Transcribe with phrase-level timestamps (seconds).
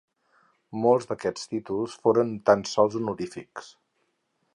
[0.85, 3.69] Molts d'aquests títols foren tan sols honorífics.